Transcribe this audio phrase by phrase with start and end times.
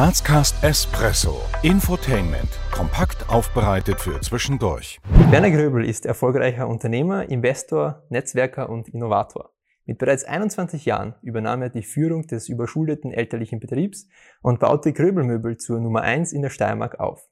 [0.00, 1.42] Grazcast Espresso.
[1.62, 2.48] Infotainment.
[2.70, 4.98] Kompakt aufbereitet für zwischendurch.
[5.28, 9.50] Werner Gröbel ist erfolgreicher Unternehmer, Investor, Netzwerker und Innovator.
[9.84, 14.08] Mit bereits 21 Jahren übernahm er die Führung des überschuldeten elterlichen Betriebs
[14.40, 17.28] und baute Gröbelmöbel zur Nummer 1 in der Steiermark auf.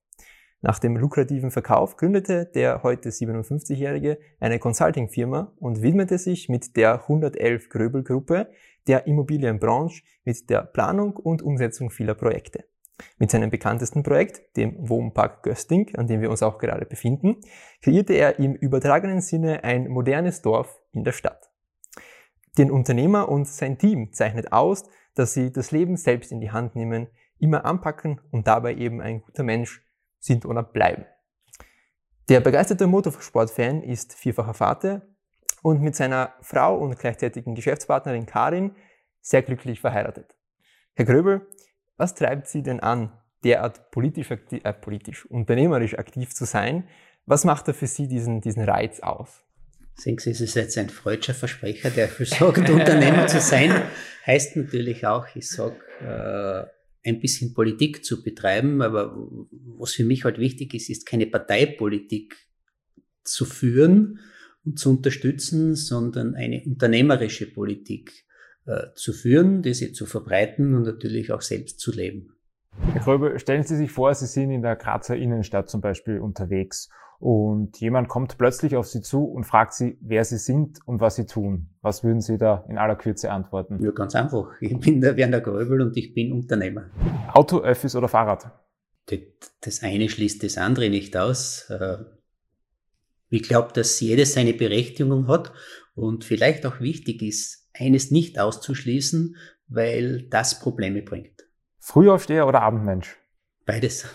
[0.60, 7.02] Nach dem lukrativen Verkauf gründete der heute 57-Jährige eine Consulting-Firma und widmete sich mit der
[7.04, 8.50] 111 Gröbel-Gruppe
[8.88, 12.64] der Immobilienbranche mit der Planung und Umsetzung vieler Projekte.
[13.18, 17.36] Mit seinem bekanntesten Projekt, dem Wohnpark Gösting, an dem wir uns auch gerade befinden,
[17.80, 21.50] kreierte er im übertragenen Sinne ein modernes Dorf in der Stadt.
[22.56, 26.74] Den Unternehmer und sein Team zeichnet aus, dass sie das Leben selbst in die Hand
[26.74, 27.08] nehmen,
[27.38, 29.84] immer anpacken und dabei eben ein guter Mensch
[30.18, 31.04] sind oder bleiben.
[32.28, 35.06] Der begeisterte Motorsportfan ist vierfacher Vater
[35.62, 38.74] und mit seiner Frau und gleichzeitigen Geschäftspartnerin Karin
[39.20, 40.34] sehr glücklich verheiratet.
[40.94, 41.46] Herr Gröbel,
[41.96, 43.12] was treibt Sie denn an,
[43.44, 46.88] derart politisch, äh, politisch unternehmerisch aktiv zu sein?
[47.26, 49.42] Was macht da für Sie diesen, diesen Reiz aus?
[49.94, 53.82] Sehen Sie, es ist jetzt ein freudscher Versprecher, der für sagt, Unternehmer zu sein,
[54.26, 59.16] heißt natürlich auch, ich sage, äh, ein bisschen Politik zu betreiben, aber
[59.78, 62.36] was für mich halt wichtig ist, ist keine Parteipolitik
[63.24, 64.20] zu führen
[64.76, 68.24] zu unterstützen, sondern eine unternehmerische Politik
[68.66, 72.34] äh, zu führen, diese zu verbreiten und natürlich auch selbst zu leben.
[72.92, 76.88] Herr Gröbe, stellen Sie sich vor, Sie sind in der Grazer Innenstadt zum Beispiel unterwegs
[77.18, 81.16] und jemand kommt plötzlich auf Sie zu und fragt Sie, wer Sie sind und was
[81.16, 81.70] Sie tun.
[81.82, 83.82] Was würden Sie da in aller Kürze antworten?
[83.82, 84.52] Ja, ganz einfach.
[84.60, 86.90] Ich bin der Werner Gröbel und ich bin Unternehmer.
[87.32, 88.52] Auto, Öffis oder Fahrrad?
[89.60, 91.72] Das eine schließt das andere nicht aus.
[93.30, 95.52] Ich glaube, dass jedes seine Berechtigung hat
[95.94, 99.36] und vielleicht auch wichtig ist, eines nicht auszuschließen,
[99.68, 101.46] weil das Probleme bringt.
[101.78, 103.16] Frühaufsteher oder Abendmensch?
[103.66, 104.06] Beides.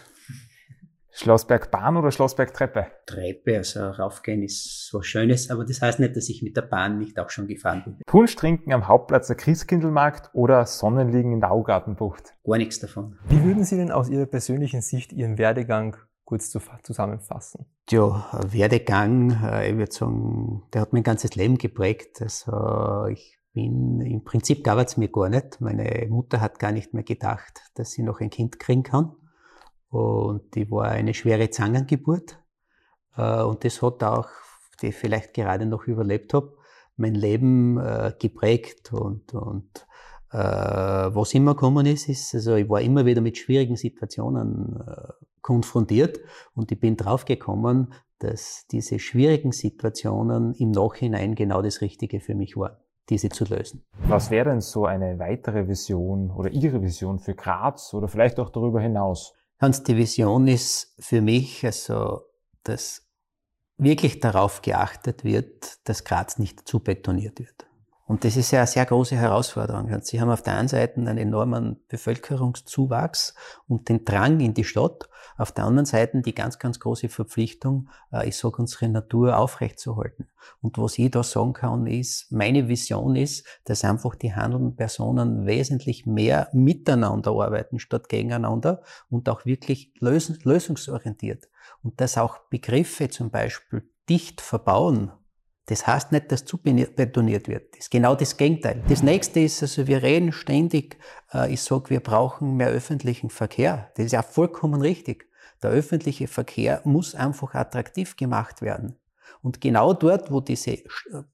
[1.16, 2.88] Schlossbergbahn oder Schlossbergtreppe?
[3.06, 6.97] Treppe, also raufgehen ist was Schönes, aber das heißt nicht, dass ich mit der Bahn
[6.97, 7.97] nicht auch schon gefahren bin.
[8.07, 12.34] Punsch trinken am Hauptplatz der Christkindlmarkt oder Sonnenliegen in der Augartenbucht?
[12.44, 13.19] Gar nichts davon.
[13.29, 15.97] Wie würden Sie denn aus Ihrer persönlichen Sicht Ihren Werdegang
[16.33, 16.49] kurz
[16.81, 17.66] zusammenfassen?
[17.91, 22.21] Ja, Werdegang, äh, ich würde sagen, der hat mein ganzes Leben geprägt.
[22.23, 25.61] Also ich bin, im Prinzip gab es mir gar nicht.
[25.61, 29.16] Meine Mutter hat gar nicht mehr gedacht, dass sie noch ein Kind kriegen kann.
[29.89, 32.39] Und die war eine schwere Zangengeburt.
[33.16, 34.29] Äh, und das hat auch,
[34.81, 36.57] die ich vielleicht gerade noch überlebt habe,
[36.95, 38.91] mein Leben äh, geprägt.
[38.91, 39.85] Und, und
[40.35, 44.83] was immer gekommen ist, ist, also ich war immer wieder mit schwierigen Situationen
[45.43, 46.19] konfrontiert
[46.55, 52.57] und ich bin draufgekommen, dass diese schwierigen Situationen im Nachhinein genau das Richtige für mich
[52.57, 52.77] waren,
[53.09, 53.85] diese zu lösen.
[54.07, 58.49] Was wäre denn so eine weitere Vision oder Ihre Vision für Graz oder vielleicht auch
[58.49, 59.33] darüber hinaus?
[59.59, 62.21] Hans, die Vision ist für mich, also,
[62.63, 63.05] dass
[63.77, 67.65] wirklich darauf geachtet wird, dass Graz nicht zu betoniert wird.
[68.13, 69.90] Und das ist ja eine sehr große Herausforderung.
[70.03, 73.34] Sie haben auf der einen Seite einen enormen Bevölkerungszuwachs
[73.68, 77.90] und den Drang in die Stadt, auf der anderen Seite die ganz, ganz große Verpflichtung,
[78.12, 80.29] äh, ich sage, unsere Natur aufrechtzuerhalten.
[80.62, 85.47] Und was ich da sagen kann, ist, meine Vision ist, dass einfach die handelnden Personen
[85.47, 91.50] wesentlich mehr miteinander arbeiten statt gegeneinander und auch wirklich lösungsorientiert.
[91.81, 95.12] Und dass auch Begriffe zum Beispiel dicht verbauen,
[95.68, 97.72] das heißt nicht, dass zu betoniert wird.
[97.72, 98.84] Das ist genau das Gegenteil.
[98.90, 100.97] Das nächste ist, also wir reden ständig,
[101.34, 103.91] äh, ich sage, wir brauchen mehr öffentlichen Verkehr.
[103.96, 105.29] Das ist ja vollkommen richtig.
[105.62, 108.97] Der öffentliche Verkehr muss einfach attraktiv gemacht werden.
[109.41, 110.78] Und genau dort, wo diese,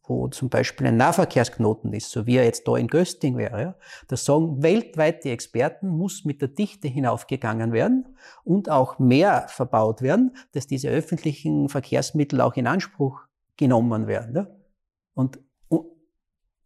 [0.03, 3.75] wo zum Beispiel ein Nahverkehrsknoten ist, so wie er jetzt da in Gösting wäre, ja,
[4.07, 10.01] da sagen weltweit die Experten, muss mit der Dichte hinaufgegangen werden und auch mehr verbaut
[10.01, 13.28] werden, dass diese öffentlichen Verkehrsmittel auch in Anspruch
[13.59, 14.35] genommen werden.
[14.35, 14.47] Ja?
[15.13, 15.39] Und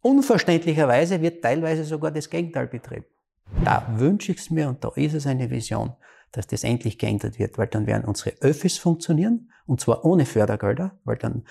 [0.00, 3.06] unverständlicherweise wird teilweise sogar das Gegenteil betrieben.
[3.64, 5.92] Da wünsche ich es mir und da ist es eine Vision,
[6.30, 10.98] dass das endlich geändert wird, weil dann werden unsere Öffis funktionieren und zwar ohne Fördergelder,
[11.04, 11.44] weil dann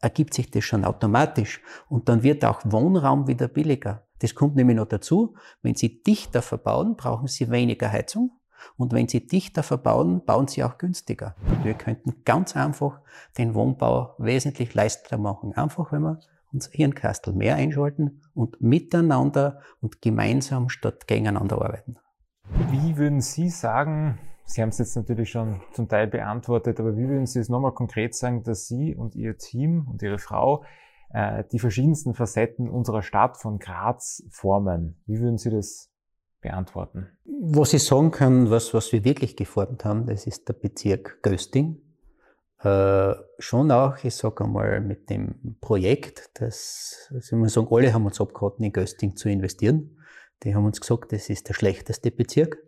[0.00, 4.06] ergibt sich das schon automatisch und dann wird auch Wohnraum wieder billiger.
[4.18, 8.32] Das kommt nämlich noch dazu, wenn Sie dichter verbauen, brauchen Sie weniger Heizung
[8.76, 11.34] und wenn Sie dichter verbauen, bauen Sie auch günstiger.
[11.62, 13.00] Wir könnten ganz einfach
[13.38, 15.52] den Wohnbau wesentlich leichter machen.
[15.54, 16.20] Einfach, wenn wir
[16.52, 21.96] unser Hirnkastel mehr einschalten und miteinander und gemeinsam statt gegeneinander arbeiten.
[22.70, 27.08] Wie würden Sie sagen, Sie haben es jetzt natürlich schon zum Teil beantwortet, aber wie
[27.08, 30.64] würden Sie es nochmal konkret sagen, dass Sie und Ihr Team und Ihre Frau
[31.10, 35.02] äh, die verschiedensten Facetten unserer Stadt von Graz formen?
[35.06, 35.90] Wie würden Sie das
[36.44, 37.08] beantworten.
[37.24, 41.80] Was ich sagen kann, was, was wir wirklich geformt haben, das ist der Bezirk Gösting.
[42.60, 48.04] Äh, schon auch, ich sage einmal, mit dem Projekt, das, also muss sagen, alle haben
[48.04, 49.98] uns abgeraten, in Gösting zu investieren.
[50.42, 52.58] Die haben uns gesagt, das ist der schlechteste Bezirk.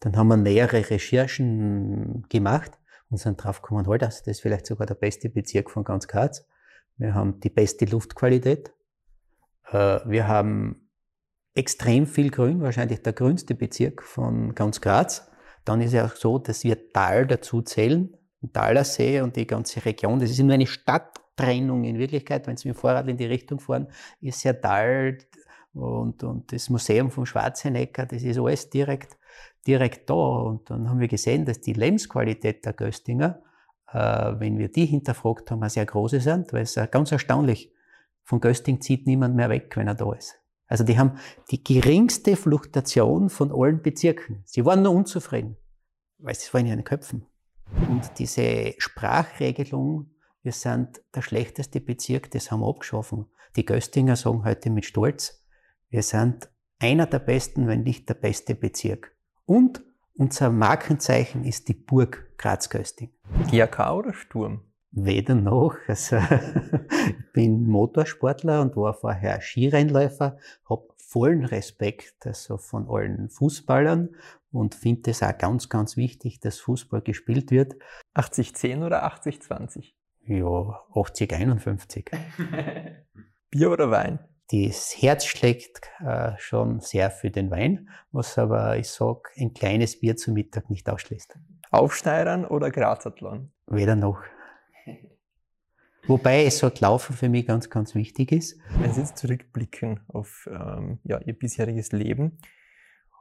[0.00, 2.78] Dann haben wir nähere Recherchen gemacht
[3.10, 6.46] und sind draufgekommen, halt, das ist vielleicht sogar der beste Bezirk von ganz Graz.
[6.96, 8.72] Wir haben die beste Luftqualität.
[9.72, 10.87] Äh, wir haben
[11.58, 15.28] extrem viel Grün, wahrscheinlich der grünste Bezirk von ganz Graz.
[15.64, 18.16] Dann ist es auch so, dass wir Tal dazu zählen,
[18.52, 20.20] Talersee und die ganze Region.
[20.20, 22.46] Das ist nur eine Stadttrennung in Wirklichkeit.
[22.46, 23.88] Wenn Sie mit dem Fahrrad in die Richtung fahren,
[24.20, 25.18] ist ja Tal
[25.74, 29.16] und, und das Museum vom Schwarzenegger, das ist alles direkt,
[29.66, 30.14] direkt da.
[30.14, 33.42] Und dann haben wir gesehen, dass die Lebensqualität der Göstinger,
[33.92, 33.98] äh,
[34.38, 37.72] wenn wir die hinterfragt haben, sehr große sind, weil es ganz erstaunlich,
[38.22, 40.37] von Gösting zieht niemand mehr weg, wenn er da ist.
[40.68, 41.18] Also die haben
[41.50, 44.42] die geringste Fluktuation von allen Bezirken.
[44.44, 45.56] Sie waren nur unzufrieden,
[46.18, 47.26] weil es war in ihren Köpfen.
[47.88, 50.10] Und diese Sprachregelung,
[50.42, 53.26] wir sind der schlechteste Bezirk, das haben wir abgeschaffen.
[53.56, 55.44] Die Göstinger sagen heute mit Stolz,
[55.88, 59.16] wir sind einer der besten, wenn nicht der beste Bezirk.
[59.46, 59.82] Und
[60.14, 63.10] unser Markenzeichen ist die Burg Graz-Gösting.
[63.50, 64.67] GAK oder Sturm?
[64.90, 65.76] Weder noch.
[65.86, 66.16] Also,
[67.18, 70.38] ich bin Motorsportler und war vorher Skirennläufer,
[70.68, 74.10] habe vollen Respekt also von allen Fußballern
[74.50, 77.74] und finde es auch ganz, ganz wichtig, dass Fußball gespielt wird.
[78.14, 79.92] 80-10 oder 80-20?
[80.26, 82.10] Ja, 80-51.
[83.50, 84.18] Bier oder Wein?
[84.50, 90.00] Das Herz schlägt äh, schon sehr für den Wein, was aber, ich sag, ein kleines
[90.00, 91.38] Bier zu Mittag nicht ausschließt.
[91.70, 93.52] Aufschneidern oder Grazathlon?
[93.66, 94.22] Weder noch.
[96.08, 98.58] Wobei es so Laufen für mich ganz, ganz wichtig ist.
[98.78, 102.38] Wenn Sie jetzt zurückblicken auf ähm, ja, Ihr bisheriges Leben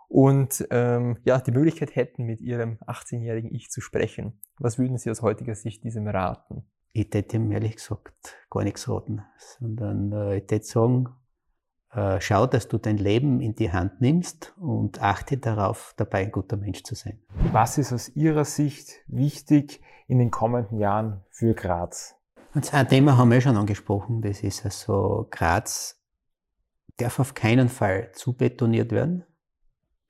[0.08, 5.12] und ähm, ja, die Möglichkeit hätten, mit Ihrem 18-jährigen Ich zu sprechen, was würden Sie
[5.12, 6.64] aus heutiger Sicht diesem raten?
[6.94, 9.22] Ich hätte ihm ehrlich gesagt gar nichts raten,
[9.60, 11.10] sondern äh, ich hätte sagen,
[11.92, 16.32] äh, schau, dass du dein Leben in die Hand nimmst und achte darauf, dabei ein
[16.32, 17.20] guter Mensch zu sein.
[17.52, 22.17] Was ist aus Ihrer Sicht wichtig in den kommenden Jahren für Graz?
[22.58, 26.02] Und ein Thema haben wir schon angesprochen, das ist also Graz
[26.98, 29.26] darf auf keinen Fall zu betoniert werden.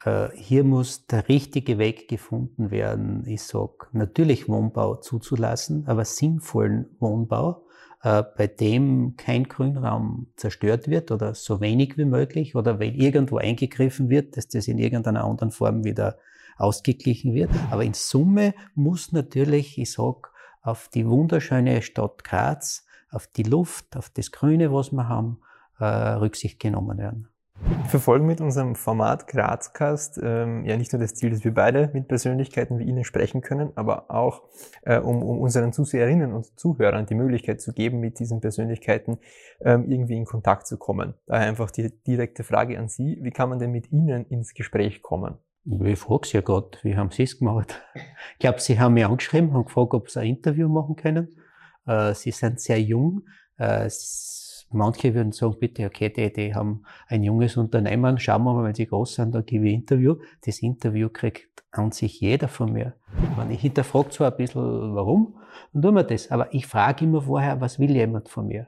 [0.05, 6.85] Äh, hier muss der richtige Weg gefunden werden, ich sag natürlich Wohnbau zuzulassen, aber sinnvollen
[7.01, 7.65] Wohnbau,
[8.01, 13.39] äh, bei dem kein Grünraum zerstört wird oder so wenig wie möglich oder wenn irgendwo
[13.39, 16.17] eingegriffen wird, dass das in irgendeiner anderen Form wieder
[16.55, 17.51] ausgeglichen wird.
[17.71, 20.31] Aber in Summe muss natürlich, ich sag,
[20.67, 25.39] auf die wunderschöne Stadt Graz, auf die Luft, auf das Grüne, was wir haben,
[25.79, 27.29] äh, Rücksicht genommen werden.
[27.59, 31.89] Wir verfolgen mit unserem Format Grazcast ähm, ja nicht nur das Ziel, dass wir beide
[31.93, 34.43] mit Persönlichkeiten wie Ihnen sprechen können, aber auch
[34.83, 39.17] äh, um, um unseren Zuseherinnen und Zuhörern die Möglichkeit zu geben, mit diesen Persönlichkeiten
[39.61, 41.15] ähm, irgendwie in Kontakt zu kommen.
[41.25, 45.01] Daher einfach die direkte Frage an Sie, wie kann man denn mit Ihnen ins Gespräch
[45.01, 45.39] kommen?
[45.69, 47.81] Ich frage ja gerade, wie haben Sie es gemacht?
[48.33, 51.35] Ich glaube, Sie haben mich angeschrieben, haben gefragt, ob Sie ein Interview machen können.
[51.85, 53.23] Äh, Sie sind sehr jung.
[53.57, 53.89] Äh,
[54.71, 58.75] manche würden sagen, bitte, okay, die, die haben ein junges Unternehmen, schauen wir mal, wenn
[58.75, 60.15] sie groß sind, dann gebe ich Interview.
[60.45, 62.93] Das Interview kriegt an sich jeder von mir.
[63.49, 65.35] Ich hinterfrage zwar ein bisschen, warum,
[65.73, 66.31] dann tun wir das.
[66.31, 68.67] Aber ich frage immer vorher, was will jemand von mir?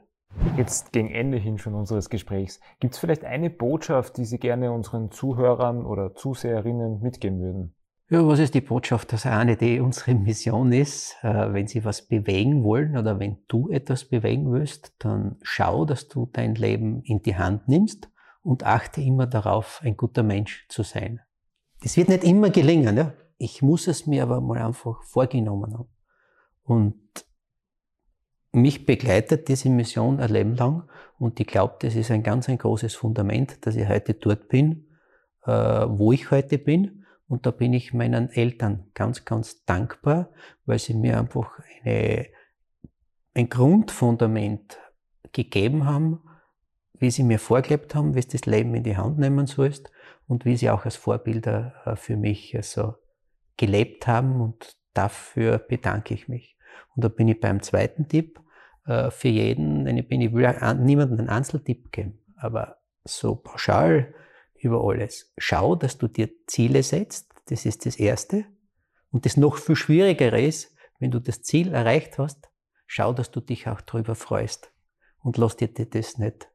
[0.56, 2.60] Jetzt gegen Ende hin schon unseres Gesprächs.
[2.78, 7.74] Gibt es vielleicht eine Botschaft, die Sie gerne unseren Zuhörern oder Zuseherinnen mitgeben würden?
[8.08, 9.12] Ja, was ist die Botschaft?
[9.12, 13.70] Das eine, die unsere Mission ist, äh, wenn Sie was bewegen wollen oder wenn du
[13.70, 18.10] etwas bewegen willst, dann schau, dass du dein Leben in die Hand nimmst
[18.42, 21.20] und achte immer darauf, ein guter Mensch zu sein.
[21.82, 23.12] Das wird nicht immer gelingen, ja?
[23.38, 25.88] Ich muss es mir aber mal einfach vorgenommen haben.
[26.64, 27.00] Und
[28.52, 30.88] mich begleitet diese Mission ein Leben lang
[31.18, 34.86] und ich glaube, das ist ein ganz ein großes Fundament, dass ich heute dort bin,
[35.44, 37.04] äh, wo ich heute bin.
[37.28, 40.30] Und da bin ich meinen Eltern ganz, ganz dankbar,
[40.64, 42.26] weil sie mir einfach eine,
[43.34, 44.78] ein Grundfundament
[45.32, 46.22] gegeben haben,
[46.94, 49.92] wie sie mir vorgelebt haben, wie es das Leben in die Hand nehmen sollst
[50.26, 52.94] und wie sie auch als Vorbilder äh, für mich also
[53.58, 56.56] gelebt haben und dafür bedanke ich mich.
[56.94, 58.40] Und da bin ich beim zweiten Tipp.
[58.86, 60.48] Äh, für jeden, ich, bin, ich will
[60.78, 64.14] niemandem einen Einzeltipp geben, aber so pauschal
[64.58, 65.32] über alles.
[65.38, 67.32] Schau, dass du dir Ziele setzt.
[67.46, 68.44] Das ist das Erste.
[69.10, 72.50] Und das noch viel Schwierigere ist, wenn du das Ziel erreicht hast,
[72.86, 74.72] schau, dass du dich auch darüber freust.
[75.22, 76.48] Und lass dir das nicht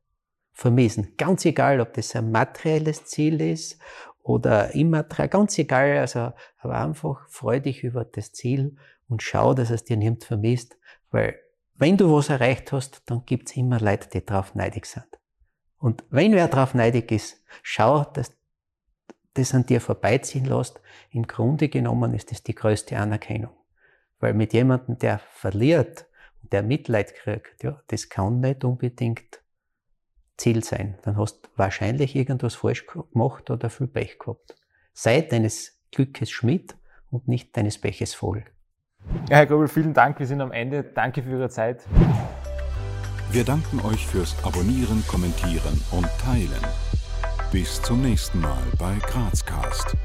[0.53, 1.13] vermiesen.
[1.17, 3.79] Ganz egal, ob das ein materielles Ziel ist
[4.23, 9.69] oder immer, ganz egal, also, aber einfach freu dich über das Ziel und schau, dass
[9.69, 10.77] es dir niemand vermisst,
[11.11, 11.39] weil
[11.75, 15.07] wenn du was erreicht hast, dann gibt's immer Leute, die drauf neidig sind.
[15.77, 18.31] Und wenn wer drauf neidig ist, schau, dass
[19.33, 20.81] das an dir vorbeiziehen lässt.
[21.11, 23.51] Im Grunde genommen ist das die größte Anerkennung.
[24.19, 26.05] Weil mit jemandem, der verliert
[26.41, 29.41] und der Mitleid kriegt, ja, das kann nicht unbedingt
[30.37, 30.97] Ziel sein.
[31.03, 34.55] Dann hast du wahrscheinlich irgendwas falsch gemacht oder viel Pech gehabt.
[34.93, 36.75] Sei deines Glückes Schmied
[37.11, 38.45] und nicht deines Peches voll.
[39.29, 40.19] Ja, Herr Grobel, vielen Dank.
[40.19, 40.83] Wir sind am Ende.
[40.83, 41.81] Danke für Ihre Zeit.
[43.31, 46.65] Wir danken euch fürs Abonnieren, Kommentieren und Teilen.
[47.51, 49.95] Bis zum nächsten Mal bei Grazcast.